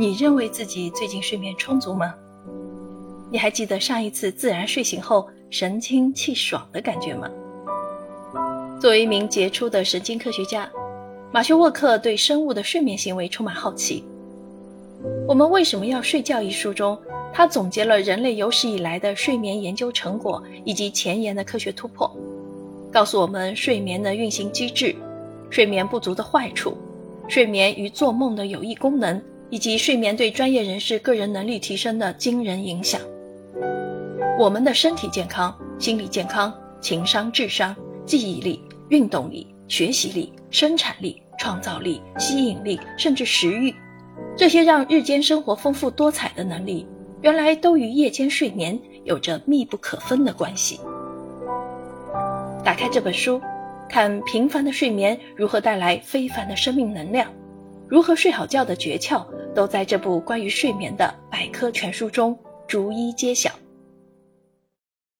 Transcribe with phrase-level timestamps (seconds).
[0.00, 2.14] 你认为自己最近睡眠充足吗？
[3.32, 7.28] 你还记得上一次自然睡醒后神清气爽的感觉吗？
[8.80, 10.70] 作为一名杰出的神经科学家，
[11.32, 14.04] 马修沃克对生物的睡眠行为充满好奇。
[15.26, 16.96] 《我们为什么要睡觉》一书中，
[17.32, 22.08] 他总结了人类有史以来的睡眠研究成果以及前沿的科学突破，
[22.92, 24.94] 告诉我们睡眠的运行机制、
[25.50, 26.78] 睡眠不足的坏处、
[27.26, 29.20] 睡眠与做梦的有益功能。
[29.50, 33.00] 以及睡眠对专业人士个人能力提升的惊人影响。
[34.38, 37.74] 我们的身体健康、心理健康、情商、智商、
[38.06, 43.74] 记忆力、运动力、学习力、生产力、创造力、吸引力，甚至食欲，
[44.36, 46.86] 这些让日间生活丰富多彩的能力，
[47.20, 50.78] 原来都与夜间睡眠有着密不可分的关系。
[52.62, 53.40] 打开这本书，
[53.88, 57.28] 看平凡的睡眠如何带来非凡的生命能量，
[57.88, 59.24] 如何睡好觉的诀窍。
[59.54, 63.50] 都在这部关于睡眠的百科全书中逐一揭晓。